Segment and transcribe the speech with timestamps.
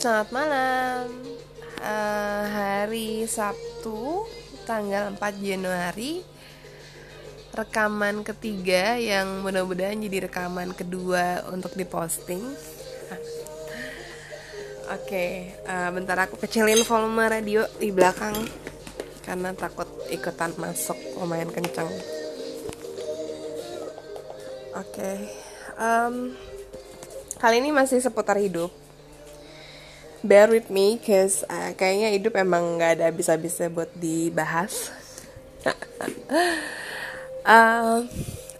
[0.00, 1.12] Selamat malam.
[1.76, 4.24] Uh, Hari Sabtu
[4.64, 6.24] Tanggal 4 Januari.
[7.52, 12.40] Rekaman ketiga Yang mudah-mudahan jadi rekaman kedua Untuk diposting.
[14.88, 15.32] Oke okay,
[15.68, 18.40] uh, Bentar aku kecilin volume radio Di belakang.
[19.20, 21.92] Karena takut ikutan masuk Lumayan kencang
[24.80, 25.16] Oke okay.
[25.76, 26.32] um,
[27.36, 28.72] Kali ini masih seputar hidup
[30.20, 34.92] bear with me cause uh, kayaknya hidup emang nggak ada habis-habisnya buat dibahas.
[37.40, 38.04] Uh,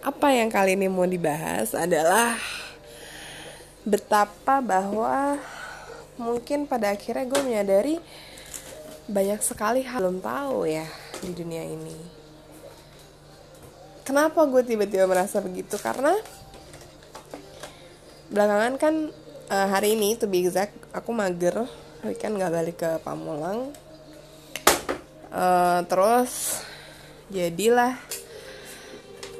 [0.01, 2.33] apa yang kali ini mau dibahas adalah
[3.85, 5.37] betapa bahwa
[6.17, 7.95] mungkin pada akhirnya gue menyadari
[9.05, 10.89] banyak sekali hal belum tahu ya
[11.21, 11.97] di dunia ini.
[14.01, 15.77] Kenapa gue tiba-tiba merasa begitu?
[15.77, 16.17] Karena
[18.33, 18.95] belakangan kan
[19.51, 21.67] uh, hari ini to be exact aku mager.
[22.01, 23.75] Weekend nggak balik ke Pamulang.
[25.31, 26.63] Uh, terus
[27.29, 27.95] jadilah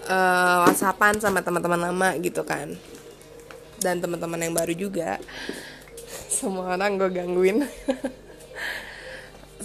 [0.05, 2.75] uh, whatsappan sama teman-teman lama gitu kan.
[3.81, 5.17] Dan teman-teman yang baru juga.
[6.29, 7.65] Semua orang gue gangguin.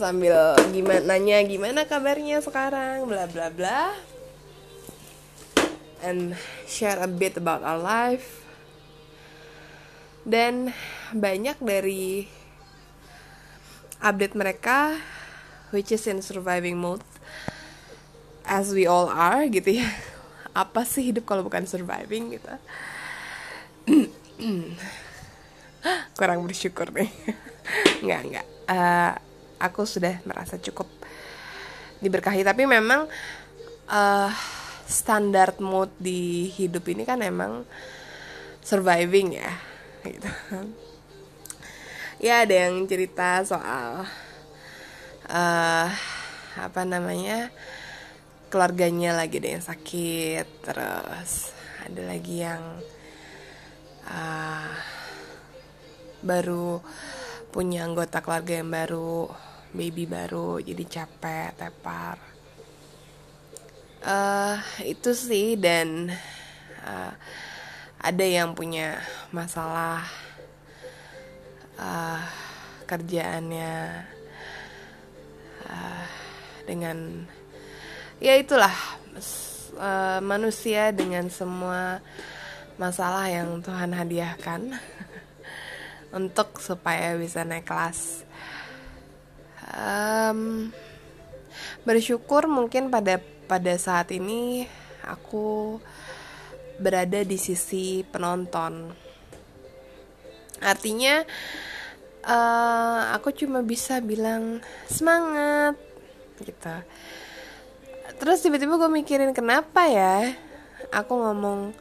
[0.01, 3.93] Sambil gimana nanya gimana kabarnya sekarang bla bla bla.
[6.01, 6.37] And
[6.69, 8.46] share a bit about our life
[10.27, 10.75] dan
[11.15, 12.27] banyak dari
[14.03, 14.99] update mereka
[15.71, 17.07] which is in surviving mode
[18.43, 19.89] as we all are gitu ya.
[20.67, 22.53] Apa sih hidup kalau bukan surviving gitu?
[26.19, 27.11] Kurang bersyukur nih.
[28.05, 28.47] Nggak nggak.
[28.67, 29.13] Uh,
[29.63, 30.91] aku sudah merasa cukup
[32.03, 32.43] diberkahi.
[32.43, 33.07] Tapi memang
[33.91, 34.31] uh,
[34.87, 37.67] standar mode di hidup ini kan emang
[38.63, 39.76] surviving ya
[40.11, 40.31] gitu.
[42.17, 44.09] Ya ada yang cerita soal
[45.29, 45.89] uh,
[46.57, 47.53] apa namanya
[48.49, 51.53] keluarganya lagi ada yang sakit terus
[51.85, 52.63] ada lagi yang
[54.09, 54.73] uh,
[56.25, 56.81] baru
[57.53, 59.29] punya anggota keluarga yang baru
[59.77, 62.17] baby baru jadi capek tepar.
[64.07, 64.57] Uh,
[64.87, 66.15] itu sih dan
[66.87, 67.13] uh,
[68.01, 69.03] ada yang punya
[69.35, 70.07] masalah
[71.79, 72.23] uh,
[72.87, 74.05] kerjaannya
[75.67, 76.07] uh,
[76.67, 77.27] dengan
[78.23, 78.75] ya itulah
[79.79, 81.99] uh, manusia dengan semua
[82.77, 84.77] masalah yang Tuhan hadiahkan
[86.19, 88.27] untuk supaya bisa naik kelas
[89.75, 90.71] um,
[91.83, 94.67] bersyukur mungkin pada pada saat ini
[95.07, 95.79] aku
[96.77, 99.06] berada di sisi penonton.
[100.61, 101.25] Artinya
[102.27, 105.77] uh, aku cuma bisa bilang semangat
[106.43, 106.75] gitu.
[108.17, 110.33] Terus tiba-tiba gue mikirin kenapa ya
[110.89, 111.77] aku ngomong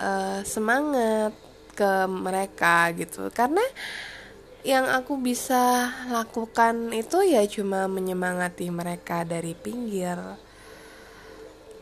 [0.00, 1.32] uh, semangat
[1.72, 2.92] ke mereka?
[2.92, 3.28] Gitu.
[3.32, 3.62] Karena
[4.66, 10.18] yang aku bisa lakukan itu ya cuma menyemangati mereka dari pinggir.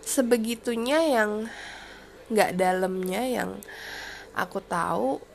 [0.05, 1.49] Sebegitunya yang
[2.29, 3.51] nggak dalamnya yang
[4.37, 5.34] aku tahu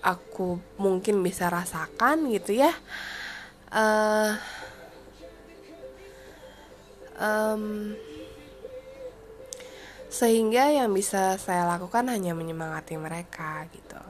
[0.00, 2.72] aku mungkin bisa rasakan gitu ya.
[3.70, 4.34] Uh,
[7.20, 7.94] um,
[10.10, 14.02] sehingga yang bisa saya lakukan hanya menyemangati mereka gitu.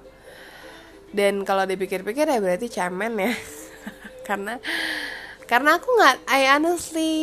[1.10, 3.34] Dan kalau dipikir-pikir ya berarti cemen ya.
[4.28, 4.56] Karena
[5.50, 7.14] karena aku nggak I honestly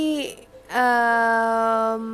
[0.67, 2.06] um,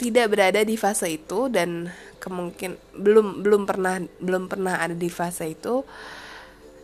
[0.00, 5.52] tidak berada di fase itu dan kemungkin belum belum pernah belum pernah ada di fase
[5.52, 5.84] itu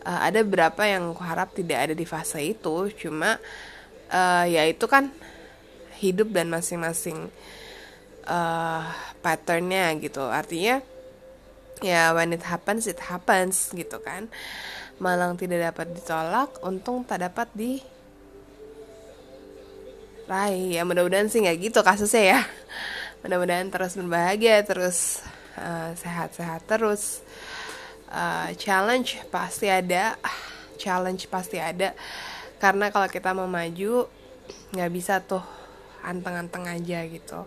[0.05, 2.93] uh, ada beberapa yang aku harap tidak ada di fase itu.
[2.93, 3.41] Cuma
[4.13, 5.09] uh, ya itu kan
[5.97, 7.33] hidup dan masing-masing
[8.29, 8.85] uh,
[9.25, 10.21] patternnya gitu.
[10.21, 10.85] Artinya
[11.81, 14.29] ya when it happens it happens gitu kan.
[15.01, 17.81] Malang tidak dapat ditolak untung tak dapat di
[20.29, 20.77] raih.
[20.77, 22.39] Ya mudah-mudahan sih nggak gitu kasusnya ya
[23.27, 25.19] mudah-mudahan terus berbahagia terus
[25.59, 27.19] sehat sehat-sehat terus.
[28.07, 30.15] Uh, challenge pasti ada
[30.79, 31.91] challenge pasti ada.
[32.55, 34.07] Karena kalau kita mau maju
[34.71, 35.43] nggak bisa tuh
[36.05, 37.43] anteng-anteng aja gitu.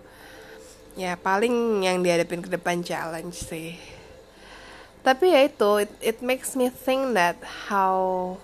[1.00, 3.78] Ya paling yang dihadapin ke depan challenge sih.
[5.00, 7.40] Tapi ya itu it, it makes me think that
[7.72, 8.36] how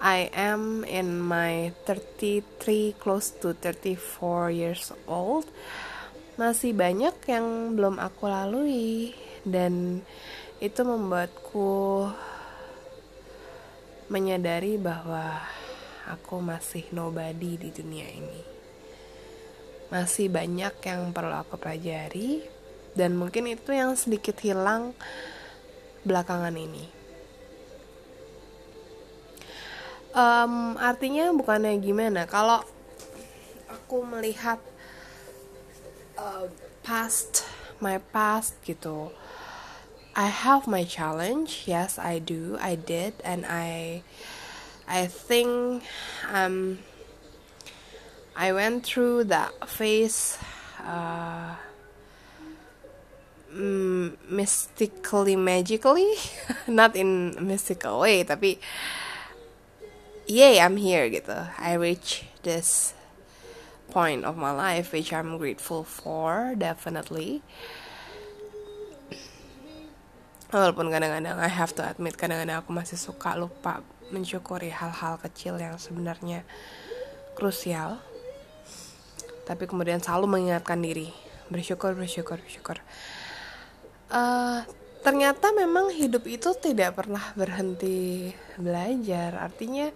[0.00, 5.44] I am in my 33 close to 34 years old
[6.36, 10.04] masih banyak yang belum aku lalui dan
[10.60, 12.08] itu membuatku
[14.12, 15.40] menyadari bahwa
[16.04, 18.42] aku masih nobody di dunia ini.
[19.88, 22.44] Masih banyak yang perlu aku pelajari
[22.92, 24.92] dan mungkin itu yang sedikit hilang
[26.04, 26.84] belakangan ini.
[30.16, 32.24] Um, artinya bukannya gimana?
[32.24, 32.64] Kalau
[33.68, 34.60] aku melihat
[36.18, 36.48] uh,
[36.82, 37.44] past
[37.80, 39.12] my past gitu,
[40.16, 41.68] I have my challenge.
[41.68, 42.56] Yes, I do.
[42.60, 44.00] I did, and I
[44.88, 45.84] I think
[46.32, 46.80] um,
[48.32, 50.38] I went through that phase
[50.80, 51.56] uh,
[54.30, 56.14] mystically, magically,
[56.68, 58.60] not in mystical way, tapi
[60.28, 61.34] yay, I'm here gitu.
[61.58, 62.94] I reach this
[63.96, 67.40] point of my life which I'm grateful for, definitely.
[70.52, 73.80] Walaupun kadang-kadang I have to admit kadang-kadang aku masih suka lupa
[74.12, 76.44] mensyukuri hal-hal kecil yang sebenarnya
[77.32, 77.96] krusial.
[79.48, 81.08] Tapi kemudian selalu mengingatkan diri
[81.48, 82.76] bersyukur bersyukur bersyukur.
[84.12, 84.60] Uh,
[85.00, 89.40] ternyata memang hidup itu tidak pernah berhenti belajar.
[89.40, 89.88] Artinya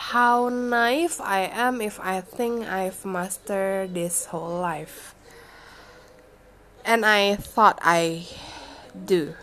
[0.00, 5.14] how naive I am if I think I've mastered this whole life.
[6.86, 8.26] And I thought I
[8.96, 9.34] do